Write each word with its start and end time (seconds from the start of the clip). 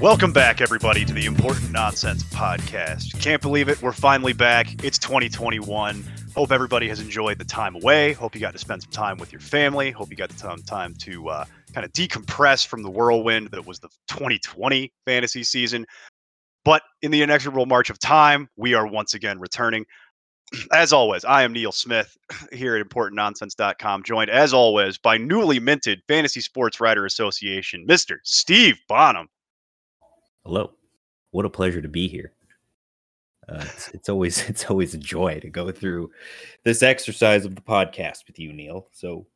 Welcome 0.00 0.32
back, 0.32 0.60
everybody, 0.60 1.04
to 1.04 1.12
the 1.12 1.26
Important 1.26 1.72
Nonsense 1.72 2.22
Podcast. 2.22 3.20
Can't 3.20 3.42
believe 3.42 3.68
it. 3.68 3.82
We're 3.82 3.90
finally 3.90 4.32
back. 4.32 4.84
It's 4.84 4.96
2021. 4.96 6.04
Hope 6.36 6.52
everybody 6.52 6.88
has 6.88 7.00
enjoyed 7.00 7.36
the 7.36 7.44
time 7.44 7.74
away. 7.74 8.12
Hope 8.12 8.36
you 8.36 8.40
got 8.40 8.52
to 8.52 8.60
spend 8.60 8.82
some 8.82 8.92
time 8.92 9.18
with 9.18 9.32
your 9.32 9.40
family. 9.40 9.90
Hope 9.90 10.10
you 10.10 10.16
got 10.16 10.30
some 10.30 10.62
time 10.62 10.94
to 11.00 11.28
uh, 11.28 11.44
kind 11.74 11.84
of 11.84 11.92
decompress 11.94 12.64
from 12.64 12.84
the 12.84 12.90
whirlwind 12.90 13.50
that 13.50 13.66
was 13.66 13.80
the 13.80 13.88
2020 14.06 14.92
fantasy 15.04 15.42
season. 15.42 15.84
But 16.64 16.82
in 17.02 17.10
the 17.10 17.22
inexorable 17.22 17.66
march 17.66 17.90
of 17.90 17.98
time, 17.98 18.48
we 18.56 18.74
are 18.74 18.86
once 18.86 19.14
again 19.14 19.40
returning. 19.40 19.84
As 20.72 20.92
always, 20.92 21.24
I 21.24 21.42
am 21.42 21.52
Neil 21.52 21.72
Smith 21.72 22.16
here 22.52 22.76
at 22.76 22.86
ImportantNonsense.com, 22.86 24.04
joined 24.04 24.30
as 24.30 24.54
always 24.54 24.96
by 24.96 25.18
newly 25.18 25.58
minted 25.58 26.02
Fantasy 26.06 26.40
Sports 26.40 26.80
Writer 26.80 27.04
Association, 27.04 27.84
Mr. 27.84 28.18
Steve 28.22 28.78
Bonham. 28.88 29.26
Hello. 30.48 30.70
What 31.32 31.44
a 31.44 31.50
pleasure 31.50 31.82
to 31.82 31.90
be 31.90 32.08
here. 32.08 32.32
Uh, 33.50 33.66
it's, 33.66 33.88
it's 33.88 34.08
always 34.08 34.40
it's 34.48 34.64
always 34.70 34.94
a 34.94 34.98
joy 34.98 35.38
to 35.40 35.50
go 35.50 35.70
through 35.70 36.10
this 36.64 36.82
exercise 36.82 37.44
of 37.44 37.54
the 37.54 37.60
podcast 37.60 38.26
with 38.26 38.38
you, 38.38 38.54
Neil. 38.54 38.88
So 38.92 39.26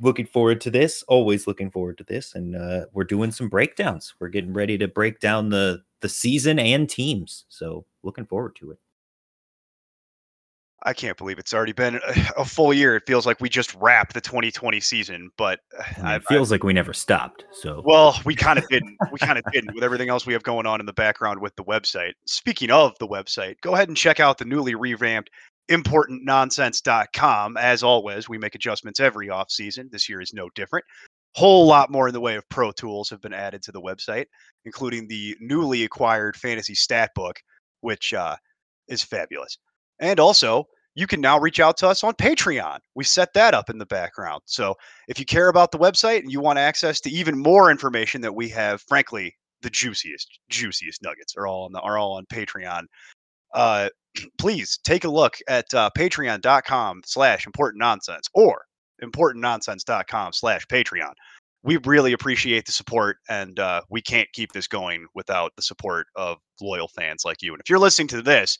looking 0.00 0.26
forward 0.26 0.60
to 0.60 0.70
this. 0.70 1.02
Always 1.04 1.46
looking 1.46 1.70
forward 1.70 1.96
to 1.96 2.04
this, 2.04 2.34
and 2.34 2.56
uh, 2.56 2.84
we're 2.92 3.04
doing 3.04 3.32
some 3.32 3.48
breakdowns. 3.48 4.12
We're 4.20 4.28
getting 4.28 4.52
ready 4.52 4.76
to 4.76 4.86
break 4.86 5.18
down 5.18 5.48
the 5.48 5.82
the 6.02 6.10
season 6.10 6.58
and 6.58 6.90
teams. 6.90 7.46
So 7.48 7.86
looking 8.02 8.26
forward 8.26 8.54
to 8.56 8.72
it. 8.72 8.78
I 10.86 10.92
can't 10.92 11.16
believe 11.16 11.38
it's 11.38 11.54
already 11.54 11.72
been 11.72 11.98
a, 12.36 12.44
full 12.44 12.74
year. 12.74 12.96
It 12.96 13.04
feels 13.06 13.24
like 13.24 13.40
we 13.40 13.48
just 13.48 13.74
wrapped 13.76 14.12
the 14.12 14.20
2020 14.20 14.80
season, 14.80 15.30
but 15.38 15.60
I 15.78 16.12
I, 16.12 16.16
it 16.16 16.24
feels 16.28 16.50
like 16.50 16.62
we 16.62 16.72
never 16.72 16.92
stopped. 16.92 17.44
So 17.52 17.82
well, 17.84 18.20
we 18.24 18.34
kind 18.34 18.58
of 18.58 18.68
didn't. 18.68 18.96
We 19.10 19.18
kind 19.18 19.38
of 19.38 19.44
didn't 19.52 19.74
with 19.74 19.82
everything 19.82 20.10
else 20.10 20.26
we 20.26 20.34
have 20.34 20.42
going 20.42 20.66
on 20.66 20.80
in 20.80 20.86
the 20.86 20.92
background 20.92 21.40
with 21.40 21.56
the 21.56 21.64
website. 21.64 22.12
Speaking 22.26 22.70
of 22.70 22.92
the 22.98 23.08
website, 23.08 23.54
go 23.62 23.74
ahead 23.74 23.88
and 23.88 23.96
check 23.96 24.20
out 24.20 24.38
the 24.38 24.44
newly 24.44 24.74
revamped 24.74 25.30
importantnonsense.com. 25.70 27.56
As 27.56 27.82
always, 27.82 28.28
we 28.28 28.38
make 28.38 28.54
adjustments 28.54 29.00
every 29.00 29.30
off 29.30 29.50
season. 29.50 29.88
This 29.90 30.08
year 30.08 30.20
is 30.20 30.34
no 30.34 30.50
different. 30.54 30.84
Whole 31.34 31.66
lot 31.66 31.90
more 31.90 32.08
in 32.08 32.14
the 32.14 32.20
way 32.20 32.36
of 32.36 32.48
pro 32.48 32.70
tools 32.70 33.10
have 33.10 33.20
been 33.20 33.32
added 33.32 33.62
to 33.62 33.72
the 33.72 33.80
website, 33.80 34.26
including 34.64 35.08
the 35.08 35.36
newly 35.40 35.84
acquired 35.84 36.36
fantasy 36.36 36.74
stat 36.74 37.10
book, 37.14 37.40
which 37.80 38.14
uh, 38.14 38.36
is 38.88 39.02
fabulous. 39.02 39.58
And 40.00 40.20
also, 40.20 40.66
you 40.94 41.06
can 41.06 41.20
now 41.20 41.38
reach 41.38 41.60
out 41.60 41.76
to 41.78 41.88
us 41.88 42.04
on 42.04 42.14
Patreon. 42.14 42.78
We 42.94 43.04
set 43.04 43.32
that 43.34 43.54
up 43.54 43.68
in 43.68 43.78
the 43.78 43.86
background. 43.86 44.42
So 44.46 44.74
if 45.08 45.18
you 45.18 45.24
care 45.24 45.48
about 45.48 45.72
the 45.72 45.78
website 45.78 46.20
and 46.20 46.30
you 46.30 46.40
want 46.40 46.58
access 46.58 47.00
to 47.00 47.10
even 47.10 47.38
more 47.38 47.70
information 47.70 48.20
that 48.22 48.34
we 48.34 48.48
have, 48.50 48.80
frankly, 48.82 49.34
the 49.62 49.70
juiciest, 49.70 50.38
juiciest 50.50 51.02
nuggets 51.02 51.34
are 51.36 51.46
all 51.46 51.64
on 51.64 51.72
the, 51.72 51.80
are 51.80 51.98
all 51.98 52.16
on 52.16 52.26
Patreon. 52.26 52.84
Uh, 53.54 53.88
please 54.38 54.78
take 54.84 55.04
a 55.04 55.08
look 55.08 55.36
at 55.48 55.72
uh, 55.74 55.90
patreon.com 55.96 57.02
slash 57.04 57.46
important 57.46 57.80
nonsense 57.80 58.28
or 58.34 58.64
importantnonsense.com 59.02 60.32
slash 60.32 60.64
patreon 60.68 61.12
we 61.64 61.78
really 61.78 62.12
appreciate 62.12 62.66
the 62.66 62.72
support 62.72 63.16
and 63.28 63.58
uh, 63.58 63.80
we 63.90 64.00
can't 64.00 64.28
keep 64.32 64.52
this 64.52 64.68
going 64.68 65.06
without 65.14 65.50
the 65.56 65.62
support 65.62 66.06
of 66.14 66.36
loyal 66.60 66.88
fans 66.88 67.24
like 67.24 67.42
you 67.42 67.52
and 67.52 67.60
if 67.60 67.68
you're 67.68 67.78
listening 67.78 68.06
to 68.06 68.22
this 68.22 68.56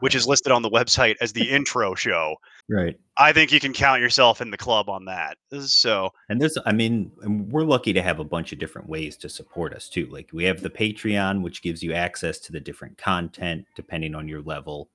which 0.00 0.14
is 0.14 0.26
listed 0.26 0.52
on 0.52 0.62
the 0.62 0.70
website 0.70 1.16
as 1.20 1.32
the 1.32 1.50
intro 1.50 1.94
show 1.94 2.36
right. 2.68 2.98
i 3.18 3.32
think 3.32 3.52
you 3.52 3.60
can 3.60 3.72
count 3.72 4.00
yourself 4.00 4.40
in 4.40 4.50
the 4.50 4.56
club 4.56 4.88
on 4.88 5.04
that 5.04 5.36
so 5.60 6.10
And 6.28 6.40
there's, 6.40 6.58
I 6.66 6.72
mean, 6.72 7.10
we're 7.50 7.64
lucky 7.64 7.92
to 7.92 8.02
have 8.02 8.18
a 8.18 8.24
bunch 8.24 8.52
of 8.52 8.58
different 8.58 8.88
ways 8.88 9.16
to 9.18 9.28
support 9.28 9.72
us 9.72 9.88
too. 9.88 10.06
Like 10.06 10.30
we 10.32 10.44
have 10.44 10.60
the 10.60 10.70
Patreon, 10.70 11.42
which 11.42 11.62
gives 11.62 11.82
you 11.82 11.92
access 11.92 12.38
to 12.40 12.52
the 12.52 12.60
different 12.60 12.98
content 12.98 13.64
depending 13.74 14.14
on 14.14 14.28
your 14.28 14.42
level. 14.42 14.90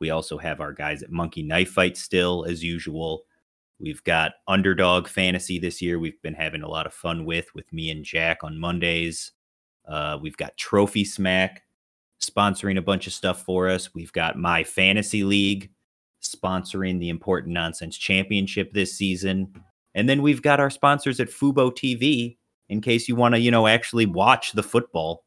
We 0.00 0.10
also 0.10 0.38
have 0.38 0.60
our 0.60 0.72
guys 0.72 1.02
at 1.02 1.10
Monkey 1.10 1.42
Knife 1.42 1.70
Fight 1.70 1.96
still, 1.96 2.44
as 2.44 2.62
usual. 2.62 3.24
We've 3.80 4.04
got 4.04 4.32
Underdog 4.46 5.08
Fantasy 5.08 5.58
this 5.58 5.80
year. 5.80 5.98
We've 5.98 6.20
been 6.22 6.34
having 6.34 6.62
a 6.62 6.68
lot 6.68 6.86
of 6.86 6.92
fun 6.92 7.24
with 7.24 7.54
with 7.54 7.72
me 7.72 7.90
and 7.90 8.04
Jack 8.04 8.44
on 8.44 8.58
Mondays. 8.58 9.32
Uh, 9.86 10.18
we've 10.20 10.36
got 10.36 10.56
Trophy 10.56 11.04
Smack 11.04 11.62
sponsoring 12.28 12.78
a 12.78 12.82
bunch 12.82 13.06
of 13.06 13.12
stuff 13.12 13.42
for 13.42 13.68
us. 13.68 13.94
We've 13.94 14.12
got 14.12 14.38
My 14.38 14.64
Fantasy 14.64 15.24
League 15.24 15.70
sponsoring 16.22 16.98
the 16.98 17.10
Important 17.10 17.52
Nonsense 17.52 17.96
Championship 17.96 18.72
this 18.72 18.96
season. 18.96 19.52
And 19.94 20.08
then 20.08 20.22
we've 20.22 20.42
got 20.42 20.60
our 20.60 20.70
sponsors 20.70 21.20
at 21.20 21.28
Fubo 21.28 21.70
TV 21.70 22.36
in 22.68 22.80
case 22.80 23.08
you 23.08 23.16
want 23.16 23.34
to, 23.34 23.40
you 23.40 23.50
know, 23.50 23.66
actually 23.66 24.06
watch 24.06 24.52
the 24.52 24.62
football 24.62 25.24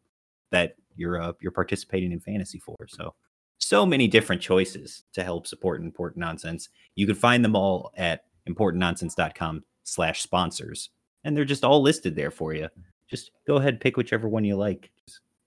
that 0.51 0.75
you're 0.95 1.21
uh, 1.21 1.33
you're 1.39 1.51
participating 1.51 2.11
in 2.11 2.19
fantasy 2.19 2.59
for. 2.59 2.75
So 2.87 3.13
so 3.59 3.85
many 3.85 4.07
different 4.07 4.41
choices 4.41 5.03
to 5.13 5.23
help 5.23 5.47
support 5.47 5.81
important 5.81 6.19
nonsense. 6.19 6.69
You 6.95 7.05
can 7.05 7.15
find 7.15 7.43
them 7.43 7.55
all 7.55 7.91
at 7.95 8.21
importantnonsense.com 8.49 9.63
slash 9.83 10.21
sponsors. 10.21 10.89
And 11.23 11.35
they're 11.35 11.45
just 11.45 11.63
all 11.63 11.81
listed 11.81 12.15
there 12.15 12.31
for 12.31 12.53
you. 12.53 12.69
Just 13.09 13.31
go 13.45 13.55
ahead, 13.55 13.79
pick 13.79 13.97
whichever 13.97 14.27
one 14.27 14.45
you 14.45 14.55
like. 14.55 14.91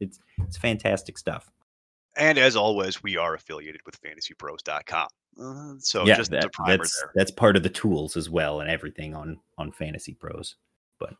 It's 0.00 0.18
it's 0.38 0.56
fantastic 0.56 1.16
stuff. 1.18 1.50
and 2.16 2.38
as 2.38 2.56
always 2.56 3.02
we 3.02 3.16
are 3.16 3.34
affiliated 3.34 3.80
with 3.86 4.00
fantasypros.com 4.02 5.08
uh, 5.40 5.74
so 5.78 6.04
yeah, 6.04 6.16
just 6.16 6.30
that- 6.32 6.50
that's 6.66 7.00
there 7.00 7.12
that's 7.14 7.30
part 7.30 7.56
of 7.56 7.62
the 7.62 7.68
tools 7.70 8.16
as 8.16 8.28
well 8.28 8.60
and 8.60 8.68
everything 8.68 9.14
on 9.14 9.38
on 9.58 9.70
Fantasy 9.72 10.12
Pros. 10.14 10.56
But 10.98 11.14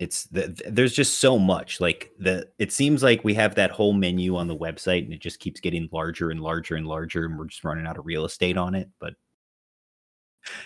it's 0.00 0.24
the, 0.24 0.60
there's 0.68 0.92
just 0.92 1.20
so 1.20 1.38
much. 1.38 1.80
Like 1.80 2.10
the 2.18 2.48
it 2.58 2.72
seems 2.72 3.02
like 3.02 3.22
we 3.24 3.34
have 3.34 3.54
that 3.54 3.70
whole 3.70 3.92
menu 3.92 4.36
on 4.36 4.48
the 4.48 4.56
website 4.56 5.04
and 5.04 5.12
it 5.12 5.20
just 5.20 5.38
keeps 5.38 5.60
getting 5.60 5.88
larger 5.92 6.30
and 6.30 6.40
larger 6.40 6.74
and 6.74 6.86
larger 6.86 7.24
and 7.24 7.38
we're 7.38 7.46
just 7.46 7.64
running 7.64 7.86
out 7.86 7.96
of 7.96 8.04
real 8.04 8.24
estate 8.24 8.56
on 8.58 8.74
it. 8.74 8.90
But 8.98 9.14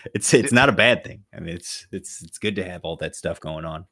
it's 0.15 0.33
it's 0.33 0.51
not 0.51 0.67
a 0.67 0.73
bad 0.73 1.03
thing. 1.03 1.23
I 1.33 1.39
mean, 1.39 1.55
it's 1.55 1.87
it's 1.91 2.21
it's 2.23 2.39
good 2.39 2.55
to 2.55 2.63
have 2.67 2.81
all 2.83 2.97
that 2.97 3.15
stuff 3.15 3.39
going 3.39 3.65
on. 3.65 3.85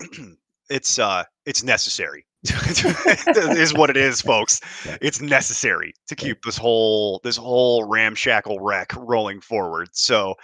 it's 0.68 0.98
uh 0.98 1.24
it's 1.46 1.62
necessary 1.62 2.26
is 2.44 3.74
what 3.74 3.90
it 3.90 3.96
is 3.96 4.22
folks. 4.22 4.60
It's 5.02 5.20
necessary 5.20 5.92
to 6.08 6.16
keep 6.16 6.42
this 6.42 6.56
whole 6.56 7.20
this 7.22 7.36
whole 7.36 7.84
ramshackle 7.84 8.60
wreck 8.60 8.92
rolling 8.96 9.40
forward. 9.42 9.90
So 9.92 10.34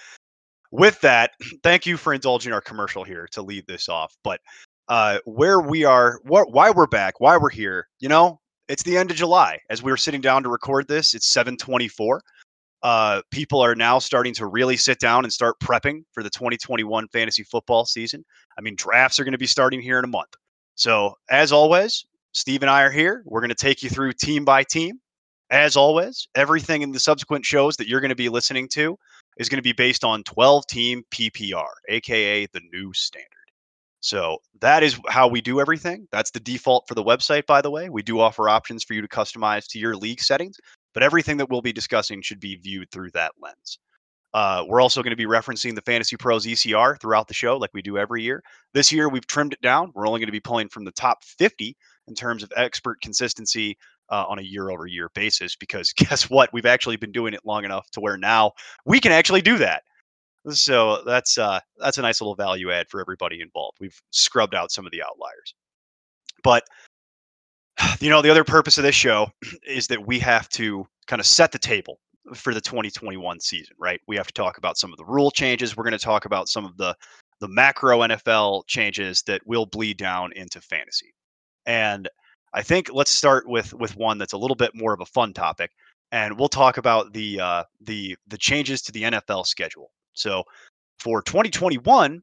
with 0.71 1.01
that 1.01 1.31
thank 1.63 1.87
you 1.87 1.97
for 1.97 2.13
indulging 2.13 2.53
our 2.53 2.61
commercial 2.61 3.03
here 3.03 3.27
to 3.33 3.43
lead 3.43 3.67
this 3.67 3.89
off. 3.89 4.15
But 4.23 4.41
uh 4.89 5.19
where 5.25 5.61
we 5.61 5.85
are 5.85 6.21
what 6.25 6.53
why 6.53 6.71
we're 6.71 6.87
back 6.87 7.19
why 7.19 7.37
we're 7.39 7.51
here 7.51 7.89
you 7.99 8.09
know 8.09 8.41
it's 8.69 8.83
the 8.83 8.99
end 8.99 9.11
of 9.11 9.17
july. 9.17 9.59
As 9.71 9.83
we 9.83 9.91
were 9.91 9.97
sitting 9.97 10.21
down 10.21 10.43
to 10.43 10.51
record 10.51 10.89
this 10.89 11.15
it's 11.15 11.33
724 11.33 12.21
uh, 12.83 13.23
people 13.33 13.61
are 13.61 13.75
now 13.75 13.99
starting 13.99 14.35
to 14.35 14.47
really 14.47 14.77
sit 14.77 15.01
down 15.01 15.25
and 15.25 15.33
start 15.33 15.59
prepping 15.61 16.05
for 16.13 16.23
the 16.23 16.31
2021 16.31 17.09
fantasy 17.09 17.43
football 17.43 17.85
season. 17.85 18.25
I 18.57 18.61
mean, 18.61 18.77
drafts 18.77 19.19
are 19.19 19.25
going 19.25 19.33
to 19.33 19.39
be 19.39 19.47
starting 19.47 19.81
here 19.81 19.99
in 19.99 20.05
a 20.05 20.09
month. 20.09 20.37
So, 20.77 21.15
as 21.31 21.53
always, 21.53 22.05
Steve 22.33 22.63
and 22.63 22.71
I 22.71 22.83
are 22.83 22.91
here. 22.91 23.23
We're 23.25 23.41
going 23.41 23.49
to 23.49 23.55
take 23.55 23.83
you 23.83 23.89
through 23.89 24.13
team 24.13 24.45
by 24.45 24.63
team. 24.63 25.01
As 25.51 25.75
always, 25.75 26.29
everything 26.35 26.83
in 26.83 26.93
the 26.93 27.01
subsequent 27.01 27.47
shows 27.47 27.77
that 27.77 27.89
you're 27.89 28.01
going 28.01 28.11
to 28.11 28.15
be 28.15 28.29
listening 28.29 28.69
to 28.73 28.99
is 29.39 29.49
going 29.49 29.59
to 29.59 29.63
be 29.63 29.73
based 29.73 30.05
on 30.05 30.23
12 30.25 30.67
team 30.67 31.03
PPR, 31.11 31.69
aka 31.89 32.47
the 32.53 32.61
new 32.73 32.93
standard. 32.93 33.31
So 34.01 34.39
that 34.61 34.83
is 34.83 35.01
how 35.09 35.29
we 35.29 35.41
do 35.41 35.61
everything. 35.61 36.07
That's 36.13 36.31
the 36.31 36.41
default 36.41 36.87
for 36.87 36.95
the 36.95 37.03
website, 37.03 37.47
by 37.47 37.63
the 37.63 37.71
way. 37.71 37.89
We 37.89 38.03
do 38.03 38.21
offer 38.21 38.49
options 38.49 38.85
for 38.85 38.93
you 38.93 39.01
to 39.01 39.09
customize 39.09 39.67
to 39.69 39.79
your 39.79 39.97
league 39.97 40.21
settings, 40.21 40.59
but 40.93 41.03
everything 41.03 41.39
that 41.39 41.49
we'll 41.49 41.63
be 41.63 41.73
discussing 41.73 42.21
should 42.21 42.41
be 42.41 42.57
viewed 42.57 42.91
through 42.91 43.13
that 43.13 43.33
lens. 43.41 43.79
Uh, 44.37 44.63
we're 44.69 44.83
also 44.83 45.03
going 45.03 45.13
to 45.13 45.17
be 45.17 45.25
referencing 45.25 45.75
the 45.75 45.81
Fantasy 45.81 46.15
Pros 46.15 46.45
ECR 46.45 47.01
throughout 47.01 47.27
the 47.27 47.33
show, 47.33 47.57
like 47.57 47.71
we 47.73 47.81
do 47.81 47.97
every 47.97 48.23
year. 48.23 48.43
This 48.75 48.93
year, 48.93 49.09
we've 49.09 49.27
trimmed 49.27 49.55
it 49.55 49.63
down. 49.63 49.93
We're 49.95 50.07
only 50.07 50.21
going 50.21 50.27
to 50.27 50.33
be 50.33 50.41
pulling 50.41 50.69
from 50.69 50.85
the 50.85 50.93
top 50.93 51.25
50 51.25 51.75
in 52.07 52.15
terms 52.15 52.43
of 52.43 52.53
expert 52.55 53.01
consistency 53.01 53.79
uh, 54.11 54.27
on 54.29 54.39
a 54.39 54.43
year 54.43 54.69
over 54.69 54.87
year 54.87 55.11
basis, 55.15 55.57
because 55.57 55.91
guess 55.97 56.29
what? 56.29 56.53
We've 56.53 56.67
actually 56.67 56.97
been 56.97 57.13
doing 57.13 57.33
it 57.33 57.47
long 57.47 57.65
enough 57.65 57.91
to 57.93 58.01
where 58.01 58.19
now 58.19 58.53
we 58.85 59.01
can 59.01 59.11
actually 59.11 59.41
do 59.41 59.57
that. 59.57 59.85
So 60.51 61.03
that's 61.07 61.39
uh, 61.39 61.61
that's 61.79 61.97
a 61.97 62.03
nice 62.03 62.21
little 62.21 62.35
value 62.35 62.71
add 62.71 62.91
for 62.91 63.01
everybody 63.01 63.41
involved. 63.41 63.79
We've 63.81 63.99
scrubbed 64.11 64.55
out 64.55 64.71
some 64.71 64.85
of 64.85 64.93
the 64.93 65.03
outliers, 65.03 65.55
but 66.45 66.63
you 68.01 68.11
know, 68.11 68.21
the 68.21 68.31
other 68.31 68.45
purpose 68.45 68.77
of 68.77 68.85
this 68.85 68.95
show 68.95 69.31
is 69.67 69.87
that 69.87 70.07
we 70.07 70.19
have 70.19 70.47
to 70.51 70.87
kind 71.07 71.21
of 71.21 71.27
set 71.27 71.53
the 71.53 71.59
table 71.59 72.01
for 72.35 72.55
the 72.55 72.61
2021 72.61 73.41
season, 73.41 73.75
right? 73.79 74.01
We 74.07 74.17
have 74.17 74.27
to 74.27 74.33
talk 74.33 74.59
about 74.59 74.79
some 74.79 74.93
of 74.93 74.99
the 74.99 75.05
rule 75.05 75.31
changes. 75.31 75.77
We're 75.77 75.85
going 75.85 75.93
to 75.93 75.99
talk 75.99 76.25
about 76.25 76.49
some 76.49 76.65
of 76.65 76.77
the 76.77 76.95
the 77.41 77.49
macro 77.49 78.01
NFL 78.01 78.67
changes 78.67 79.23
that 79.27 79.47
will 79.47 79.67
bleed 79.67 79.99
down 79.99 80.33
into 80.33 80.61
fantasy. 80.61 81.13
And 81.67 82.09
I 82.55 82.63
think 82.63 82.89
let's 82.93 83.11
start 83.11 83.49
with 83.49 83.75
with 83.75 83.97
one 83.97 84.19
that's 84.19 84.33
a 84.33 84.39
little 84.39 84.57
bit 84.57 84.71
more 84.75 84.95
of 84.95 85.01
a 85.01 85.07
fun 85.07 85.33
topic, 85.33 85.73
and 86.13 86.39
we'll 86.39 86.49
talk 86.49 86.79
about 86.79 87.13
the 87.13 87.41
uh, 87.41 87.65
the 87.81 88.17
the 88.27 88.39
changes 88.39 88.83
to 88.83 88.93
the 88.93 89.03
NFL 89.03 89.47
schedule. 89.47 89.91
So 90.15 90.45
for 90.99 91.21
2021, 91.21 92.23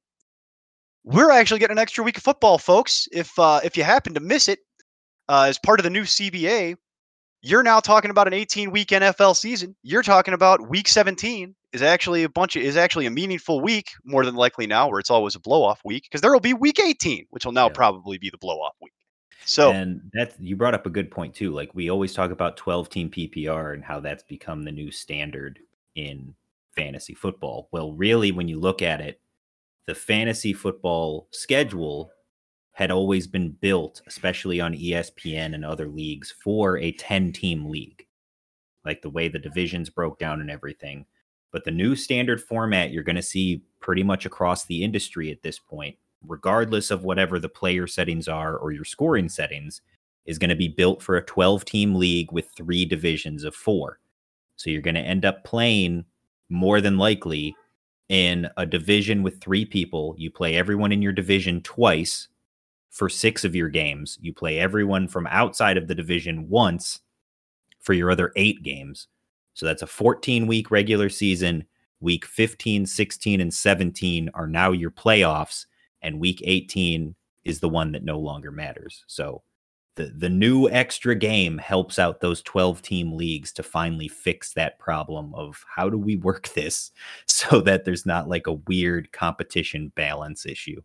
we're 1.03 1.31
actually 1.31 1.59
getting 1.59 1.77
an 1.77 1.81
extra 1.81 2.03
week 2.03 2.17
of 2.17 2.23
football, 2.23 2.57
folks. 2.57 3.07
If 3.11 3.37
uh, 3.37 3.59
if 3.63 3.77
you 3.77 3.83
happen 3.83 4.13
to 4.15 4.19
miss 4.19 4.47
it, 4.47 4.59
uh, 5.29 5.45
as 5.47 5.59
part 5.59 5.79
of 5.79 5.83
the 5.83 5.89
new 5.89 6.03
CBA, 6.03 6.75
you're 7.43 7.61
now 7.61 7.81
talking 7.81 8.09
about 8.09 8.25
an 8.25 8.33
18 8.33 8.71
week 8.71 8.87
NFL 8.87 9.35
season. 9.35 9.75
You're 9.83 10.01
talking 10.01 10.33
about 10.33 10.69
week 10.69 10.87
17 10.87 11.53
is 11.73 11.81
actually 11.81 12.23
a 12.23 12.29
bunch 12.29 12.55
of 12.55 12.63
is 12.63 12.77
actually 12.77 13.05
a 13.05 13.11
meaningful 13.11 13.59
week 13.59 13.89
more 14.05 14.25
than 14.25 14.35
likely 14.35 14.65
now, 14.65 14.89
where 14.89 14.99
it's 14.99 15.11
always 15.11 15.35
a 15.35 15.39
blow 15.39 15.63
off 15.63 15.81
week 15.83 16.03
because 16.03 16.21
there 16.21 16.31
will 16.31 16.39
be 16.39 16.53
week 16.53 16.79
18, 16.79 17.27
which 17.29 17.45
will 17.45 17.51
now 17.51 17.67
yeah. 17.67 17.73
probably 17.73 18.17
be 18.17 18.29
the 18.29 18.37
blow 18.37 18.55
off 18.55 18.75
week. 18.81 18.93
So 19.45 19.71
and 19.71 20.09
that 20.13 20.35
you 20.39 20.55
brought 20.55 20.73
up 20.73 20.85
a 20.85 20.89
good 20.89 21.11
point 21.11 21.35
too. 21.35 21.51
Like 21.51 21.75
we 21.75 21.91
always 21.91 22.13
talk 22.13 22.31
about 22.31 22.55
12 22.55 22.89
team 22.89 23.09
PPR 23.09 23.73
and 23.73 23.83
how 23.83 23.99
that's 23.99 24.23
become 24.23 24.63
the 24.63 24.71
new 24.71 24.89
standard 24.89 25.59
in 25.95 26.33
fantasy 26.77 27.13
football. 27.13 27.67
Well, 27.71 27.91
really, 27.91 28.31
when 28.31 28.47
you 28.47 28.57
look 28.57 28.81
at 28.81 29.01
it, 29.01 29.19
the 29.85 29.95
fantasy 29.95 30.53
football 30.53 31.27
schedule 31.31 32.09
had 32.73 32.89
always 32.89 33.27
been 33.27 33.51
built, 33.51 34.01
especially 34.07 34.59
on 34.59 34.73
ESPN 34.73 35.53
and 35.53 35.63
other 35.63 35.87
leagues, 35.87 36.33
for 36.43 36.77
a 36.79 36.91
10 36.91 37.31
team 37.31 37.69
league, 37.69 38.05
like 38.83 39.01
the 39.01 39.09
way 39.09 39.27
the 39.27 39.39
divisions 39.39 39.89
broke 39.89 40.19
down 40.19 40.41
and 40.41 40.49
everything. 40.49 41.05
But 41.51 41.63
the 41.63 41.71
new 41.71 41.95
standard 41.95 42.41
format 42.41 42.91
you're 42.91 43.03
going 43.03 43.15
to 43.15 43.21
see 43.21 43.63
pretty 43.79 44.01
much 44.01 44.25
across 44.25 44.65
the 44.65 44.83
industry 44.83 45.31
at 45.31 45.43
this 45.43 45.59
point, 45.59 45.95
regardless 46.27 46.89
of 46.89 47.03
whatever 47.03 47.37
the 47.37 47.47
player 47.47 47.85
settings 47.85 48.27
are 48.27 48.57
or 48.57 48.71
your 48.71 48.85
scoring 48.85 49.29
settings, 49.29 49.81
is 50.25 50.39
going 50.39 50.49
to 50.49 50.55
be 50.55 50.67
built 50.67 51.01
for 51.03 51.15
a 51.15 51.25
12 51.25 51.65
team 51.65 51.95
league 51.95 52.31
with 52.31 52.49
three 52.57 52.85
divisions 52.85 53.43
of 53.43 53.53
four. 53.53 53.99
So 54.55 54.71
you're 54.71 54.81
going 54.81 54.95
to 54.95 55.01
end 55.01 55.25
up 55.25 55.43
playing 55.43 56.05
more 56.49 56.81
than 56.81 56.97
likely 56.97 57.55
in 58.09 58.49
a 58.57 58.65
division 58.65 59.21
with 59.21 59.41
three 59.41 59.65
people. 59.65 60.15
You 60.17 60.31
play 60.31 60.55
everyone 60.55 60.91
in 60.91 61.03
your 61.03 61.13
division 61.13 61.61
twice 61.61 62.29
for 62.93 63.09
six 63.09 63.43
of 63.43 63.55
your 63.55 63.69
games. 63.69 64.19
You 64.21 64.33
play 64.33 64.59
everyone 64.59 65.07
from 65.07 65.27
outside 65.27 65.77
of 65.77 65.87
the 65.87 65.95
division 65.95 66.47
once 66.47 67.01
for 67.81 67.93
your 67.93 68.11
other 68.11 68.31
eight 68.35 68.61
games. 68.61 69.07
So 69.55 69.65
that's 69.65 69.81
a 69.81 69.87
14 69.87 70.47
week 70.47 70.71
regular 70.71 71.09
season. 71.09 71.65
Week 71.99 72.23
15, 72.25 72.85
16, 72.85 73.41
and 73.41 73.53
17 73.53 74.29
are 74.33 74.47
now 74.47 74.71
your 74.71 74.91
playoffs, 74.91 75.65
and 76.01 76.19
week 76.19 76.41
18 76.43 77.15
is 77.45 77.61
the 77.61 77.69
one 77.69 77.93
that 77.93 78.03
no 78.03 78.19
longer 78.19 78.51
matters. 78.51 79.03
So 79.07 79.41
the 79.95 80.13
the 80.15 80.29
new 80.29 80.69
extra 80.69 81.15
game 81.15 81.57
helps 81.57 81.97
out 81.97 82.19
those 82.19 82.41
12 82.43 82.81
team 82.81 83.13
leagues 83.13 83.51
to 83.53 83.63
finally 83.63 84.07
fix 84.07 84.53
that 84.53 84.77
problem 84.79 85.33
of 85.33 85.63
how 85.75 85.89
do 85.89 85.97
we 85.97 86.17
work 86.17 86.49
this 86.49 86.91
so 87.25 87.59
that 87.61 87.85
there's 87.85 88.05
not 88.05 88.29
like 88.29 88.45
a 88.45 88.53
weird 88.53 89.11
competition 89.11 89.91
balance 89.95 90.45
issue. 90.45 90.81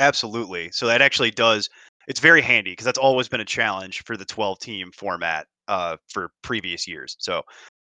Absolutely. 0.00 0.70
So 0.72 0.86
that 0.86 1.02
actually 1.02 1.30
does. 1.30 1.68
It's 2.08 2.20
very 2.20 2.40
handy 2.40 2.72
because 2.72 2.86
that's 2.86 2.98
always 2.98 3.28
been 3.28 3.42
a 3.42 3.44
challenge 3.44 4.02
for 4.04 4.16
the 4.16 4.24
12 4.24 4.58
team 4.58 4.90
format 4.92 5.46
uh, 5.68 5.98
for 6.08 6.32
previous 6.42 6.88
years. 6.88 7.16
So 7.20 7.42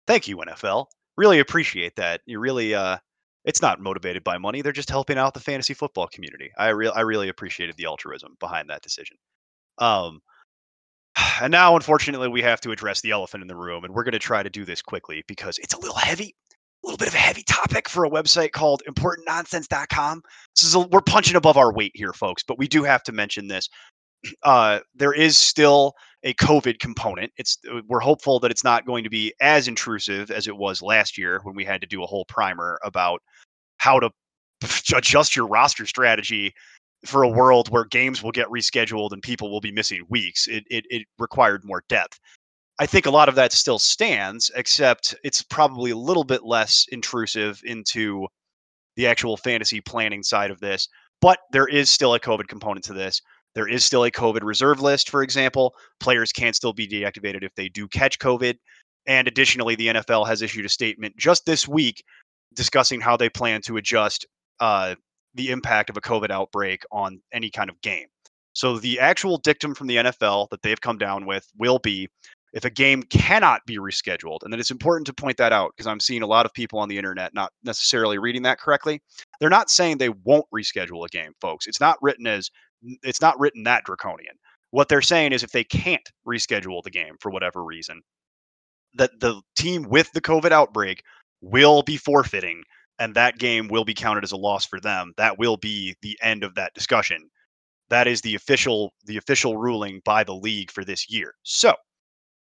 thank 0.07 0.27
you, 0.27 0.35
NFL. 0.37 0.87
Really 1.15 1.39
appreciate 1.39 1.95
that. 1.95 2.19
You 2.25 2.39
really, 2.39 2.75
uh, 2.75 2.97
it's 3.45 3.61
not 3.61 3.79
motivated 3.79 4.25
by 4.25 4.37
money. 4.37 4.61
They're 4.61 4.73
just 4.73 4.89
helping 4.89 5.17
out 5.17 5.33
the 5.33 5.39
fantasy 5.39 5.73
football 5.73 6.07
community. 6.07 6.51
I 6.57 6.67
real, 6.69 6.91
I 6.93 7.01
really 7.01 7.29
appreciated 7.29 7.77
the 7.77 7.85
altruism 7.85 8.35
behind 8.41 8.69
that 8.69 8.81
decision. 8.81 9.15
Um, 9.77 10.19
and 11.41 11.49
now, 11.49 11.77
unfortunately, 11.77 12.27
we 12.27 12.41
have 12.41 12.59
to 12.61 12.71
address 12.71 12.99
the 12.99 13.11
elephant 13.11 13.41
in 13.41 13.47
the 13.47 13.55
room, 13.55 13.85
and 13.85 13.93
we're 13.93 14.03
going 14.03 14.11
to 14.11 14.19
try 14.19 14.43
to 14.43 14.49
do 14.49 14.65
this 14.65 14.81
quickly 14.81 15.23
because 15.27 15.57
it's 15.59 15.73
a 15.73 15.79
little 15.79 15.95
heavy 15.95 16.35
a 16.83 16.87
little 16.87 16.97
bit 16.97 17.07
of 17.07 17.13
a 17.13 17.19
heavy 17.19 17.43
topic 17.43 17.87
for 17.87 18.05
a 18.05 18.09
website 18.09 18.51
called 18.51 18.81
importantnonsense.com. 18.89 20.23
This 20.55 20.63
is 20.63 20.75
a, 20.75 20.79
we're 20.79 21.01
punching 21.01 21.35
above 21.35 21.57
our 21.57 21.71
weight 21.73 21.91
here, 21.95 22.13
folks, 22.13 22.43
but 22.43 22.57
we 22.57 22.67
do 22.67 22.83
have 22.83 23.03
to 23.03 23.11
mention 23.11 23.47
this. 23.47 23.69
Uh, 24.43 24.81
there 24.93 25.13
is 25.13 25.35
still 25.35 25.95
a 26.21 26.35
COVID 26.35 26.77
component. 26.77 27.31
It's 27.37 27.57
uh, 27.71 27.81
we're 27.87 27.99
hopeful 27.99 28.39
that 28.41 28.51
it's 28.51 28.63
not 28.63 28.85
going 28.85 29.03
to 29.03 29.09
be 29.09 29.33
as 29.41 29.67
intrusive 29.67 30.29
as 30.29 30.47
it 30.47 30.55
was 30.55 30.79
last 30.83 31.17
year 31.17 31.39
when 31.41 31.55
we 31.55 31.65
had 31.65 31.81
to 31.81 31.87
do 31.87 32.03
a 32.03 32.05
whole 32.05 32.25
primer 32.25 32.79
about 32.83 33.23
how 33.77 33.99
to 33.99 34.11
adjust 34.95 35.35
your 35.35 35.47
roster 35.47 35.87
strategy 35.87 36.53
for 37.03 37.23
a 37.23 37.29
world 37.29 37.69
where 37.69 37.85
games 37.85 38.21
will 38.21 38.31
get 38.31 38.47
rescheduled 38.49 39.11
and 39.11 39.23
people 39.23 39.49
will 39.49 39.59
be 39.59 39.71
missing 39.71 40.05
weeks. 40.09 40.47
It 40.47 40.65
it, 40.69 40.85
it 40.91 41.07
required 41.17 41.65
more 41.65 41.83
depth. 41.89 42.19
I 42.79 42.85
think 42.85 43.05
a 43.05 43.11
lot 43.11 43.29
of 43.29 43.35
that 43.35 43.53
still 43.53 43.79
stands, 43.79 44.49
except 44.55 45.15
it's 45.23 45.43
probably 45.43 45.91
a 45.91 45.97
little 45.97 46.23
bit 46.23 46.43
less 46.43 46.85
intrusive 46.91 47.61
into 47.63 48.27
the 48.95 49.07
actual 49.07 49.37
fantasy 49.37 49.81
planning 49.81 50.23
side 50.23 50.51
of 50.51 50.59
this. 50.59 50.87
But 51.21 51.39
there 51.51 51.67
is 51.67 51.91
still 51.91 52.13
a 52.15 52.19
COVID 52.19 52.47
component 52.47 52.83
to 52.85 52.93
this. 52.93 53.21
There 53.53 53.67
is 53.67 53.83
still 53.83 54.05
a 54.05 54.11
COVID 54.11 54.41
reserve 54.41 54.81
list, 54.81 55.09
for 55.09 55.23
example. 55.23 55.75
Players 55.99 56.31
can 56.31 56.53
still 56.53 56.73
be 56.73 56.87
deactivated 56.87 57.43
if 57.43 57.53
they 57.55 57.69
do 57.69 57.87
catch 57.87 58.17
COVID. 58.19 58.55
And 59.05 59.27
additionally, 59.27 59.75
the 59.75 59.87
NFL 59.87 60.27
has 60.27 60.41
issued 60.41 60.65
a 60.65 60.69
statement 60.69 61.17
just 61.17 61.45
this 61.45 61.67
week 61.67 62.03
discussing 62.53 63.01
how 63.01 63.17
they 63.17 63.29
plan 63.29 63.61
to 63.63 63.77
adjust 63.77 64.25
uh, 64.59 64.95
the 65.33 65.51
impact 65.51 65.89
of 65.89 65.97
a 65.97 66.01
COVID 66.01 66.29
outbreak 66.29 66.83
on 66.91 67.21
any 67.33 67.49
kind 67.49 67.69
of 67.69 67.79
game. 67.81 68.07
So 68.53 68.77
the 68.77 68.99
actual 68.99 69.37
dictum 69.37 69.73
from 69.73 69.87
the 69.87 69.97
NFL 69.97 70.49
that 70.49 70.61
they've 70.61 70.79
come 70.79 70.97
down 70.97 71.25
with 71.25 71.47
will 71.57 71.79
be 71.79 72.09
if 72.53 72.65
a 72.65 72.69
game 72.69 73.03
cannot 73.03 73.65
be 73.65 73.77
rescheduled, 73.77 74.39
and 74.43 74.51
then 74.51 74.59
it's 74.59 74.71
important 74.71 75.07
to 75.07 75.13
point 75.13 75.37
that 75.37 75.53
out 75.53 75.71
because 75.75 75.87
I'm 75.87 75.99
seeing 75.99 76.21
a 76.21 76.27
lot 76.27 76.45
of 76.45 76.53
people 76.53 76.79
on 76.79 76.89
the 76.89 76.97
internet 76.97 77.33
not 77.33 77.51
necessarily 77.63 78.17
reading 78.17 78.43
that 78.43 78.59
correctly. 78.59 79.01
They're 79.39 79.49
not 79.49 79.69
saying 79.69 79.97
they 79.97 80.09
won't 80.09 80.45
reschedule 80.53 81.05
a 81.05 81.09
game, 81.09 81.33
folks. 81.39 81.67
It's 81.67 81.79
not 81.79 81.97
written 82.01 82.27
as 82.27 82.49
it's 83.03 83.21
not 83.21 83.39
written 83.39 83.63
that 83.63 83.83
draconian. 83.85 84.35
What 84.71 84.89
they're 84.89 85.01
saying 85.01 85.33
is 85.33 85.43
if 85.43 85.51
they 85.51 85.63
can't 85.63 86.07
reschedule 86.27 86.81
the 86.83 86.91
game 86.91 87.15
for 87.19 87.31
whatever 87.31 87.63
reason, 87.63 88.01
that 88.95 89.11
the 89.19 89.41
team 89.55 89.83
with 89.83 90.11
the 90.13 90.21
COVID 90.21 90.51
outbreak 90.51 91.03
will 91.41 91.83
be 91.83 91.97
forfeiting 91.97 92.63
and 92.99 93.15
that 93.15 93.39
game 93.39 93.67
will 93.67 93.85
be 93.85 93.93
counted 93.93 94.23
as 94.23 94.31
a 94.31 94.37
loss 94.37 94.65
for 94.65 94.79
them. 94.79 95.13
That 95.17 95.39
will 95.39 95.57
be 95.57 95.95
the 96.01 96.17
end 96.21 96.43
of 96.43 96.55
that 96.55 96.73
discussion. 96.73 97.29
That 97.89 98.07
is 98.07 98.21
the 98.21 98.35
official 98.35 98.93
the 99.05 99.17
official 99.17 99.57
ruling 99.57 100.01
by 100.05 100.23
the 100.23 100.35
league 100.35 100.71
for 100.71 100.85
this 100.85 101.09
year. 101.09 101.33
So, 101.43 101.73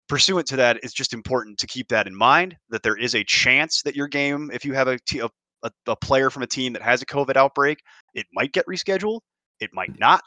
pursuant 0.09 0.47
to 0.49 0.57
that, 0.57 0.79
it's 0.83 0.93
just 0.93 1.13
important 1.13 1.59
to 1.59 1.67
keep 1.67 1.89
that 1.89 2.07
in 2.07 2.15
mind 2.15 2.57
that 2.71 2.83
there 2.83 2.97
is 2.97 3.15
a 3.15 3.25
chance 3.25 3.83
that 3.83 3.97
your 3.97 4.09
game, 4.09 4.51
if 4.53 4.65
you 4.65 4.75
have 4.75 4.89
a, 4.89 4.99
t- 5.07 5.21
a, 5.21 5.29
a, 5.63 5.71
a 5.87 5.97
player 5.97 6.31
from 6.31 6.43
a 6.43 6.47
team 6.47 6.73
that 6.73 6.83
has 6.83 7.03
a 7.03 7.07
COVID 7.07 7.37
outbreak, 7.37 7.81
it 8.15 8.27
might 8.33 8.53
get 8.53 8.67
rescheduled, 8.67 9.21
it 9.61 9.71
might 9.73 9.93
mm. 9.93 10.01
not, 10.01 10.23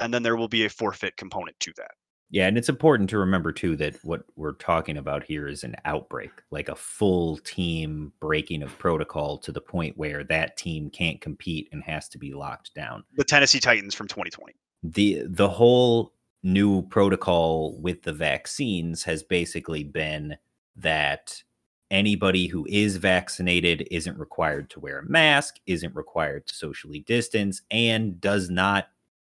and 0.00 0.12
then 0.12 0.22
there 0.22 0.36
will 0.36 0.48
be 0.48 0.64
a 0.64 0.70
forfeit 0.70 1.16
component 1.16 1.58
to 1.60 1.72
that. 1.76 1.92
Yeah, 2.28 2.48
and 2.48 2.58
it's 2.58 2.68
important 2.68 3.08
to 3.10 3.18
remember 3.18 3.52
too 3.52 3.76
that 3.76 3.96
what 4.02 4.24
we're 4.34 4.54
talking 4.54 4.96
about 4.96 5.22
here 5.22 5.46
is 5.46 5.62
an 5.62 5.76
outbreak, 5.84 6.30
like 6.50 6.68
a 6.68 6.74
full 6.74 7.36
team 7.38 8.12
breaking 8.20 8.62
of 8.62 8.76
protocol 8.78 9.38
to 9.38 9.52
the 9.52 9.60
point 9.60 9.96
where 9.96 10.24
that 10.24 10.56
team 10.56 10.90
can't 10.90 11.20
compete 11.20 11.68
and 11.70 11.84
has 11.84 12.08
to 12.08 12.18
be 12.18 12.34
locked 12.34 12.74
down. 12.74 13.04
The 13.14 13.24
Tennessee 13.24 13.60
Titans 13.60 13.94
from 13.94 14.08
2020. 14.08 14.54
The 14.82 15.22
the 15.26 15.48
whole 15.48 16.14
new 16.46 16.80
protocol 16.82 17.76
with 17.80 18.04
the 18.04 18.12
vaccines 18.12 19.02
has 19.02 19.22
basically 19.22 19.82
been 19.82 20.36
that 20.76 21.42
anybody 21.90 22.46
who 22.46 22.64
is 22.70 22.96
vaccinated 22.96 23.86
isn't 23.90 24.18
required 24.18 24.70
to 24.70 24.78
wear 24.78 25.00
a 25.00 25.10
mask, 25.10 25.56
isn't 25.66 25.94
required 25.94 26.46
to 26.46 26.54
socially 26.54 27.00
distance, 27.00 27.62
and 27.72 28.20
does 28.20 28.48
not 28.48 28.88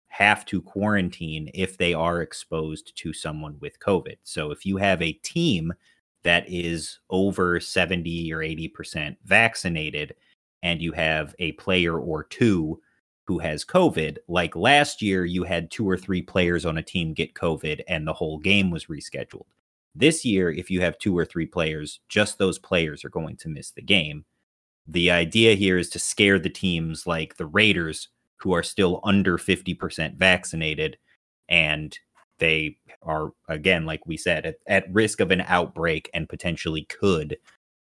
have 0.10 0.46
to 0.46 0.62
quarantine 0.62 1.50
if 1.56 1.78
they 1.78 1.94
are 1.94 2.22
exposed 2.22 2.96
to 2.96 3.12
someone 3.14 3.58
with 3.60 3.80
COVID. 3.80 4.18
So 4.24 4.52
if 4.52 4.66
you 4.66 4.78
have 4.78 5.02
a 5.02 5.14
team 5.14 5.74
that 6.24 6.46
is 6.48 7.00
over 7.10 7.60
70 7.60 8.32
or 8.32 8.40
80% 8.40 9.18
vaccinated 9.26 10.16
and 10.62 10.82
you 10.82 10.92
have 10.92 11.34
a 11.40 11.54
player 11.54 12.00
or 12.00 12.24
two 12.24 12.80
who 13.28 13.40
has 13.40 13.66
COVID. 13.66 14.18
Like 14.28 14.56
last 14.56 15.02
year, 15.02 15.26
you 15.26 15.44
had 15.44 15.70
two 15.70 15.88
or 15.88 15.98
three 15.98 16.22
players 16.22 16.66
on 16.66 16.78
a 16.78 16.84
team 16.84 17.14
get 17.14 17.34
COVID 17.34 17.82
and 17.88 18.08
the 18.08 18.14
whole 18.14 18.40
game 18.40 18.72
was 18.72 18.86
rescheduled. 18.86 19.46
This 19.94 20.24
year, 20.24 20.50
if 20.50 20.72
you 20.72 20.82
have 20.82 20.98
two 20.98 21.18
or 21.18 21.26
three 21.26 21.46
players, 21.46 22.00
just 22.08 22.38
those 22.38 22.58
players 22.58 23.04
are 23.04 23.10
going 23.10 23.36
to 23.38 23.50
miss 23.50 23.72
the 23.72 23.82
game. 23.82 24.26
The 24.88 25.12
idea 25.12 25.56
here 25.56 25.78
is 25.78 25.90
to 25.90 26.00
scare 26.00 26.40
the 26.40 26.50
teams 26.50 27.06
like 27.06 27.36
the 27.36 27.46
Raiders, 27.46 28.08
who 28.38 28.54
are 28.54 28.64
still 28.64 29.02
under 29.04 29.38
50% 29.38 30.16
vaccinated, 30.16 30.98
and 31.50 31.98
they 32.38 32.78
are 33.02 33.32
again, 33.50 33.86
like 33.86 34.06
we 34.06 34.16
said, 34.16 34.46
at, 34.46 34.56
at 34.68 34.94
risk 34.94 35.20
of 35.20 35.32
an 35.32 35.42
outbreak 35.42 36.10
and 36.14 36.30
potentially 36.30 36.84
could 36.84 37.38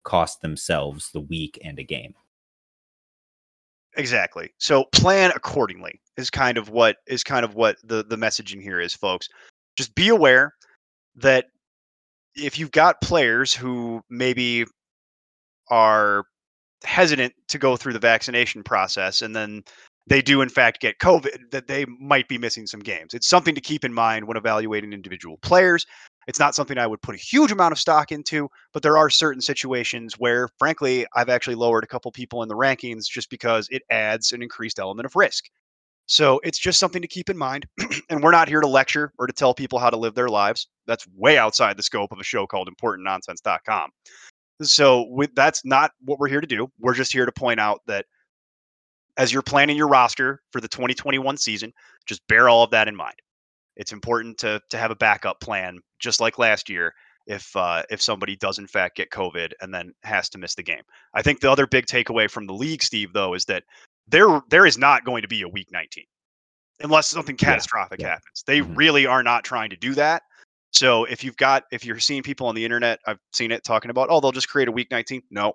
cost 0.04 0.42
themselves 0.42 1.10
the 1.12 1.20
week 1.20 1.60
and 1.64 1.80
a 1.80 1.84
game. 1.84 2.14
Exactly. 3.98 4.50
So 4.58 4.86
plan 4.92 5.32
accordingly 5.36 6.00
is 6.18 6.30
kind 6.30 6.58
of 6.58 6.70
what 6.70 6.98
is 7.08 7.24
kind 7.24 7.46
of 7.46 7.56
what 7.56 7.78
the 7.84 8.04
the 8.04 8.18
messaging 8.18 8.62
here 8.62 8.80
is, 8.80 8.94
folks. 8.94 9.30
Just 9.78 9.96
be 9.96 10.10
aware 10.10 10.54
that 11.16 11.46
if 12.36 12.60
you've 12.60 12.72
got 12.72 13.02
players 13.02 13.54
who 13.54 14.02
maybe 14.10 14.66
are 15.70 16.26
hesitant 16.84 17.34
to 17.50 17.58
go 17.58 17.78
through 17.78 17.94
the 17.94 18.00
vaccination 18.00 18.64
process 18.64 19.22
and 19.22 19.36
then 19.36 19.64
they 20.08 20.22
do 20.22 20.42
in 20.42 20.50
fact 20.50 20.82
get 20.82 21.00
covid 21.00 21.38
that 21.52 21.68
they 21.68 21.86
might 22.00 22.28
be 22.28 22.38
missing 22.38 22.68
some 22.68 22.80
games 22.82 23.14
it's 23.14 23.28
something 23.28 23.56
to 23.56 23.62
keep 23.62 23.84
in 23.84 23.94
mind 23.94 24.28
when 24.28 24.38
evaluating 24.38 24.94
individual 24.94 25.38
players 25.42 25.86
it's 26.28 26.40
not 26.40 26.56
something 26.56 26.78
i 26.78 26.88
would 26.88 27.02
put 27.02 27.16
a 27.16 27.20
huge 27.20 27.52
amount 27.52 27.72
of 27.72 27.80
stock 27.80 28.12
into 28.12 28.50
but 28.74 28.84
there 28.84 28.98
are 28.98 29.10
certain 29.10 29.42
situations 29.42 30.16
where 30.18 30.48
frankly 30.60 31.06
i've 31.16 31.30
actually 31.30 31.56
lowered 31.56 31.84
a 31.84 31.88
couple 31.88 32.12
people 32.12 32.44
in 32.44 32.50
the 32.50 32.56
rankings 32.56 33.06
just 33.06 33.30
because 33.30 33.68
it 33.72 33.82
adds 33.90 34.32
an 34.32 34.42
increased 34.42 34.80
element 34.80 35.06
of 35.06 35.16
risk 35.16 35.46
so 36.08 36.40
it's 36.44 36.60
just 36.60 36.80
something 36.80 37.02
to 37.02 37.08
keep 37.08 37.30
in 37.30 37.38
mind 37.38 37.66
and 38.10 38.22
we're 38.22 38.32
not 38.32 38.48
here 38.48 38.62
to 38.62 38.68
lecture 38.68 39.12
or 39.18 39.28
to 39.28 39.34
tell 39.34 39.54
people 39.54 39.80
how 39.80 39.90
to 39.90 39.98
live 39.98 40.16
their 40.16 40.30
lives 40.30 40.68
that's 40.86 41.08
way 41.16 41.38
outside 41.38 41.78
the 41.78 41.84
scope 41.84 42.12
of 42.12 42.20
a 42.20 42.24
show 42.24 42.46
called 42.46 42.70
importantnonsense.com 42.70 43.90
so 44.62 45.24
that's 45.36 45.66
not 45.66 45.92
what 46.04 46.20
we're 46.20 46.30
here 46.30 46.42
to 46.42 46.48
do. 46.48 46.72
We're 46.80 46.94
just 46.94 47.12
here 47.12 47.26
to 47.26 47.32
point 47.32 47.60
out 47.60 47.82
that 47.88 48.06
as 49.18 49.32
you're 49.32 49.42
planning 49.42 49.78
your 49.78 49.88
roster 49.88 50.42
for 50.52 50.62
the 50.62 50.68
2021 50.68 51.38
season, 51.38 51.74
just 52.06 52.26
bear 52.28 52.50
all 52.50 52.64
of 52.64 52.72
that 52.72 52.88
in 52.88 52.96
mind. 52.96 53.16
It's 53.76 53.92
important 53.92 54.38
to 54.40 54.62
to 54.70 54.78
have 54.78 54.92
a 54.92 54.96
backup 54.96 55.40
plan, 55.40 55.80
just 56.00 56.20
like 56.20 56.38
last 56.40 56.70
year, 56.70 56.94
if 57.28 57.56
uh, 57.56 57.84
if 57.90 58.02
somebody 58.02 58.36
does 58.36 58.60
in 58.60 58.68
fact 58.68 58.98
get 58.98 59.10
COVID 59.10 59.52
and 59.62 59.74
then 59.74 59.94
has 60.04 60.30
to 60.30 60.38
miss 60.38 60.56
the 60.56 60.64
game. 60.64 60.84
I 61.14 61.22
think 61.22 61.40
the 61.40 61.52
other 61.52 61.68
big 61.68 61.86
takeaway 61.86 62.30
from 62.30 62.46
the 62.48 62.54
league, 62.54 62.84
Steve, 62.84 63.14
though, 63.14 63.34
is 63.34 63.46
that 63.46 63.64
there 64.08 64.42
there 64.50 64.66
is 64.66 64.78
not 64.78 65.06
going 65.06 65.22
to 65.22 65.28
be 65.28 65.42
a 65.42 65.48
week 65.48 65.72
19 65.72 66.04
unless 66.82 67.08
something 67.08 67.38
catastrophic 67.38 68.00
yeah. 68.02 68.10
happens. 68.10 68.44
They 68.46 68.60
Mhm. 68.60 68.78
really 68.78 69.06
are 69.06 69.24
not 69.24 69.44
trying 69.44 69.70
to 69.70 69.76
do 69.78 69.94
that. 69.96 70.24
So 70.72 71.06
if 71.06 71.24
you've 71.24 71.38
got 71.38 71.64
if 71.72 71.86
you're 71.86 72.00
seeing 72.00 72.22
people 72.22 72.48
on 72.48 72.56
the 72.56 72.64
internet, 72.66 73.00
I've 73.08 73.20
seen 73.34 73.52
it 73.52 73.64
talking 73.64 73.92
about, 73.92 74.10
oh, 74.12 74.20
they'll 74.20 74.32
just 74.34 74.50
create 74.50 74.68
a 74.68 74.72
week 74.72 74.92
19. 74.92 75.24
No, 75.32 75.54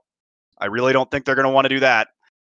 I 0.59 0.67
really 0.67 0.93
don't 0.93 1.11
think 1.11 1.25
they're 1.25 1.35
going 1.35 1.47
to 1.47 1.53
want 1.53 1.67
to 1.67 1.69
do 1.69 1.81
that. 1.81 2.09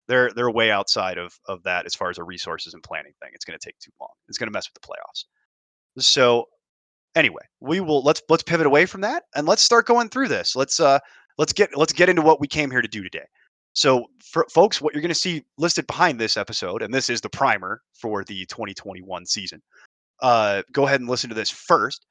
They're 0.08 0.32
they're 0.32 0.52
way 0.52 0.72
outside 0.72 1.18
of 1.18 1.34
of 1.48 1.64
that 1.64 1.86
as 1.86 1.96
far 1.96 2.10
as 2.10 2.18
a 2.18 2.24
resources 2.24 2.74
and 2.74 2.84
planning 2.84 3.14
thing. 3.22 3.32
It's 3.34 3.46
going 3.46 3.58
to 3.60 3.66
take 3.66 3.80
too 3.80 3.92
long. 4.00 4.12
It's 4.28 4.38
going 4.38 4.48
to 4.48 4.54
mess 4.54 4.70
with 4.72 4.82
the 4.82 4.88
playoffs. 4.88 5.26
So 5.98 6.46
anyway, 7.16 7.44
we 7.60 7.80
will 7.80 8.04
let's 8.04 8.22
let's 8.30 8.44
pivot 8.44 8.68
away 8.68 8.86
from 8.86 9.02
that 9.02 9.24
and 9.36 9.48
let's 9.48 9.62
start 9.62 9.86
going 9.86 10.10
through 10.10 10.30
this. 10.30 10.56
Let's 10.56 10.80
uh 10.80 11.00
let's 11.38 11.54
get 11.54 11.76
let's 11.76 11.94
get 11.94 12.10
into 12.10 12.22
what 12.22 12.40
we 12.40 12.48
came 12.48 12.72
here 12.72 12.82
to 12.82 12.88
do 12.88 13.04
today. 13.04 13.26
So 13.74 14.06
for 14.24 14.46
folks, 14.54 14.82
what 14.82 14.94
you're 14.94 15.02
going 15.02 15.10
to 15.10 15.16
see 15.16 15.44
listed 15.58 15.88
behind 15.88 16.20
this 16.20 16.36
episode, 16.36 16.82
and 16.82 16.94
this 16.94 17.10
is 17.10 17.22
the 17.22 17.30
primer 17.30 17.82
for 17.94 18.24
the 18.26 18.46
2021 18.48 19.26
season. 19.26 19.62
Uh, 20.22 20.62
go 20.74 20.86
ahead 20.86 21.00
and 21.00 21.10
listen 21.10 21.30
to 21.30 21.36
this 21.36 21.50
first 21.50 22.06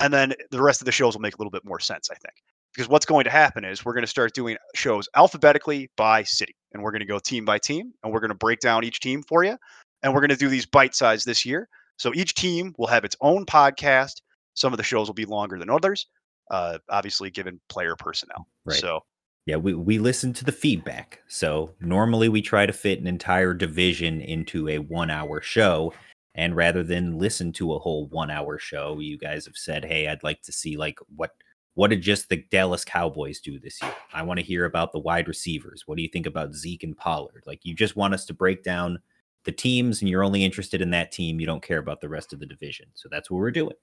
and 0.00 0.12
then 0.12 0.34
the 0.50 0.62
rest 0.62 0.80
of 0.80 0.86
the 0.86 0.92
shows 0.92 1.14
will 1.14 1.22
make 1.22 1.34
a 1.34 1.38
little 1.38 1.50
bit 1.50 1.64
more 1.64 1.80
sense, 1.80 2.10
I 2.10 2.14
think. 2.14 2.34
Because 2.74 2.88
what's 2.88 3.06
going 3.06 3.24
to 3.24 3.30
happen 3.30 3.64
is 3.64 3.84
we're 3.84 3.94
going 3.94 4.02
to 4.02 4.08
start 4.08 4.34
doing 4.34 4.56
shows 4.74 5.08
alphabetically 5.16 5.88
by 5.96 6.22
city, 6.24 6.54
and 6.72 6.82
we're 6.82 6.90
going 6.90 7.00
to 7.00 7.06
go 7.06 7.18
team 7.18 7.44
by 7.44 7.58
team, 7.58 7.92
and 8.02 8.12
we're 8.12 8.20
going 8.20 8.30
to 8.30 8.36
break 8.36 8.60
down 8.60 8.84
each 8.84 9.00
team 9.00 9.22
for 9.22 9.44
you, 9.44 9.56
and 10.02 10.12
we're 10.12 10.20
going 10.20 10.30
to 10.30 10.36
do 10.36 10.48
these 10.48 10.66
bite 10.66 10.94
size 10.94 11.24
this 11.24 11.46
year. 11.46 11.68
So 11.96 12.12
each 12.14 12.34
team 12.34 12.74
will 12.78 12.86
have 12.86 13.04
its 13.04 13.16
own 13.20 13.46
podcast. 13.46 14.20
Some 14.54 14.72
of 14.72 14.76
the 14.76 14.82
shows 14.82 15.08
will 15.08 15.14
be 15.14 15.24
longer 15.24 15.58
than 15.58 15.70
others, 15.70 16.06
uh, 16.50 16.78
obviously 16.88 17.30
given 17.30 17.60
player 17.68 17.96
personnel. 17.96 18.46
Right. 18.64 18.78
So 18.78 19.00
Yeah, 19.46 19.56
we, 19.56 19.74
we 19.74 19.98
listen 19.98 20.32
to 20.34 20.44
the 20.44 20.52
feedback. 20.52 21.20
So 21.28 21.74
normally 21.80 22.28
we 22.28 22.42
try 22.42 22.66
to 22.66 22.72
fit 22.72 23.00
an 23.00 23.06
entire 23.06 23.54
division 23.54 24.20
into 24.20 24.68
a 24.68 24.78
one 24.78 25.10
hour 25.10 25.40
show. 25.40 25.92
And 26.34 26.54
rather 26.54 26.82
than 26.82 27.18
listen 27.18 27.52
to 27.54 27.74
a 27.74 27.78
whole 27.78 28.08
one 28.08 28.30
hour 28.30 28.58
show, 28.58 28.98
you 29.00 29.16
guys 29.16 29.46
have 29.46 29.56
said, 29.56 29.84
Hey, 29.84 30.08
I'd 30.08 30.22
like 30.22 30.42
to 30.42 30.52
see 30.52 30.76
like 30.76 30.98
what 31.14 31.32
what 31.74 31.90
did 31.90 32.00
just 32.00 32.30
the 32.30 32.42
Dallas 32.50 32.86
Cowboys 32.86 33.38
do 33.38 33.58
this 33.58 33.82
year? 33.82 33.94
I 34.14 34.22
want 34.22 34.40
to 34.40 34.46
hear 34.46 34.64
about 34.64 34.92
the 34.92 34.98
wide 34.98 35.28
receivers. 35.28 35.82
What 35.84 35.96
do 35.96 36.02
you 36.02 36.08
think 36.08 36.24
about 36.24 36.54
Zeke 36.54 36.84
and 36.84 36.96
Pollard? 36.96 37.42
Like 37.46 37.66
you 37.66 37.74
just 37.74 37.96
want 37.96 38.14
us 38.14 38.24
to 38.26 38.34
break 38.34 38.64
down 38.64 38.98
the 39.46 39.52
teams 39.52 40.02
and 40.02 40.10
you're 40.10 40.22
only 40.24 40.44
interested 40.44 40.82
in 40.82 40.90
that 40.90 41.10
team. 41.12 41.40
You 41.40 41.46
don't 41.46 41.62
care 41.62 41.78
about 41.78 42.00
the 42.02 42.08
rest 42.08 42.32
of 42.34 42.40
the 42.40 42.46
division. 42.46 42.86
So 42.94 43.08
that's 43.10 43.30
what 43.30 43.38
we're 43.38 43.50
doing. 43.50 43.76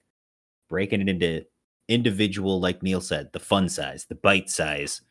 Breaking 0.68 1.00
it 1.00 1.08
into 1.08 1.44
individual, 1.88 2.60
like 2.60 2.82
Neil 2.82 3.00
said, 3.00 3.30
the 3.32 3.40
fun 3.40 3.68
size, 3.68 4.06
the 4.08 4.14
bite 4.14 4.48
size 4.48 5.02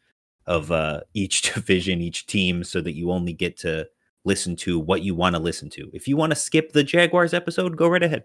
of 0.47 0.71
uh, 0.71 1.01
each 1.13 1.53
division, 1.53 2.01
each 2.01 2.25
team, 2.27 2.63
so 2.63 2.79
that 2.81 2.93
you 2.93 3.11
only 3.11 3.33
get 3.33 3.57
to 3.57 3.85
listen 4.25 4.55
to 4.55 4.79
what 4.79 5.01
you 5.01 5.13
want 5.13 5.35
to 5.35 5.41
listen 5.41 5.69
to. 5.71 5.89
If 5.93 6.07
you 6.07 6.15
want 6.15 6.31
to 6.31 6.35
skip 6.37 6.71
the 6.71 6.83
Jaguars 6.83 7.33
episode, 7.33 7.75
go 7.75 7.87
right 7.89 8.01
ahead. 8.03 8.23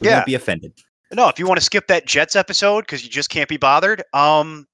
We 0.00 0.06
Yeah. 0.08 0.14
won't 0.16 0.26
be 0.26 0.34
offended. 0.36 0.72
no, 1.12 1.28
if 1.28 1.38
you 1.38 1.46
want 1.46 1.58
to 1.58 1.64
skip 1.64 1.88
that 1.88 2.06
Jets 2.06 2.36
episode 2.36 2.82
because 2.82 3.02
you 3.04 3.10
just 3.10 3.28
can't 3.28 3.48
be 3.48 3.56
bothered, 3.56 4.02
um, 4.14 4.66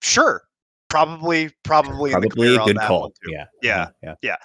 sure, 0.00 0.42
probably, 0.88 1.50
probably, 1.64 2.10
Probably 2.12 2.54
a 2.56 2.58
good 2.64 2.78
call. 2.78 3.12
Yeah. 3.26 3.46
Yeah. 3.62 3.82
uh-huh, 4.04 4.14
Yeah. 4.22 4.36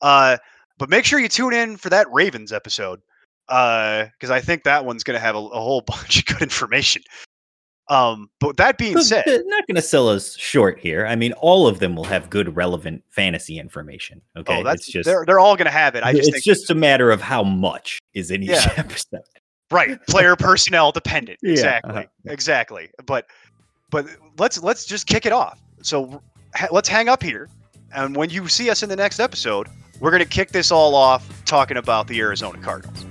Uh, 0.00 0.36
but 0.78 0.88
make 0.88 1.04
sure 1.04 1.18
you 1.18 1.28
tune 1.28 1.52
in 1.52 1.76
for 1.76 1.90
that 1.90 2.10
Ravens 2.12 2.52
episode 2.52 3.00
because 3.46 4.30
I 4.30 4.40
think 4.40 4.64
that 4.64 4.84
one's 4.84 5.02
going 5.04 5.14
to 5.16 5.20
have 5.20 5.34
a, 5.34 5.38
a 5.38 5.60
whole 5.60 5.80
bunch 5.86 6.18
of 6.20 6.26
good 6.26 6.42
information. 6.42 7.02
Um, 7.90 8.28
but 8.38 8.58
that 8.58 8.76
being 8.76 8.92
So 8.94 9.00
said, 9.00 9.22
they're 9.24 9.42
not 9.46 9.66
going 9.66 9.76
to 9.76 9.82
sell 9.82 10.08
us 10.10 10.36
short 10.36 10.78
here. 10.78 11.06
I 11.06 11.16
mean, 11.16 11.32
all 11.34 11.66
of 11.66 11.78
them 11.78 11.96
will 11.96 12.04
have 12.04 12.28
good, 12.28 12.54
relevant 12.54 13.02
fantasy 13.08 13.58
information. 13.58 14.20
Okay. 14.36 14.58
oh, 14.60 14.62
that's 14.62 14.82
it's 14.82 14.92
just, 14.92 15.06
they're 15.06 15.24
they're 15.24 15.38
all 15.38 15.56
going 15.56 15.64
to 15.66 15.70
have 15.70 15.94
it. 15.94 16.04
I 16.04 16.12
just 16.12 16.28
it's 16.28 16.44
just 16.44 16.70
a 16.70 16.74
matter 16.74 17.10
of 17.10 17.22
how 17.22 17.42
much 17.42 17.98
is 18.12 18.30
in 18.30 18.42
each 18.42 18.50
Yeah. 18.50 18.72
episode. 18.76 19.22
right 19.70 19.98
player 20.06 20.36
personnel 20.36 20.92
dependent. 20.92 21.38
Yeah, 21.42 21.52
Exactly, 21.52 21.90
uh-huh, 21.90 22.04
exactly. 22.26 22.90
But 23.06 23.26
but 23.90 24.06
let's 24.38 24.62
let's 24.62 24.84
just 24.84 25.06
kick 25.06 25.24
it 25.24 25.32
off. 25.32 25.58
So 25.80 26.22
ha- 26.54 26.68
let's 26.70 26.90
hang 26.90 27.08
up 27.08 27.22
here, 27.22 27.48
and 27.94 28.14
when 28.14 28.28
you 28.28 28.48
see 28.48 28.68
us 28.68 28.82
in 28.82 28.90
the 28.90 28.96
next 28.96 29.18
episode, 29.18 29.66
we're 30.00 30.10
going 30.10 30.22
to 30.22 30.28
kick 30.28 30.50
this 30.50 30.70
all 30.70 30.94
off 30.94 31.44
talking 31.44 31.76
about 31.76 32.06
the 32.06 32.20
Arizona 32.20 32.58
Cardinals. 32.58 33.04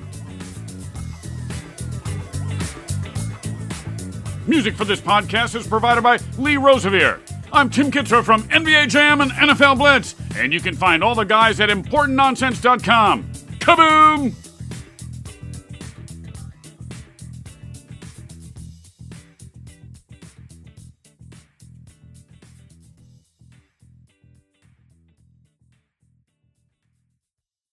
Music 4.47 4.75
for 4.75 4.85
this 4.85 5.01
podcast 5.01 5.55
is 5.55 5.67
provided 5.67 6.01
by 6.01 6.17
Lee 6.37 6.55
Rosevere. 6.55 7.19
I'm 7.51 7.69
Tim 7.69 7.91
Kitzrow 7.91 8.23
from 8.23 8.43
NBA 8.43 8.87
Jam 8.87 9.19
and 9.21 9.31
NFL 9.31 9.77
Blitz, 9.77 10.15
and 10.37 10.53
you 10.53 10.61
can 10.61 10.75
find 10.75 11.03
all 11.03 11.15
the 11.15 11.23
guys 11.25 11.59
at 11.59 11.69
ImportantNonsense.com. 11.69 13.23
Kaboom! 13.59 14.46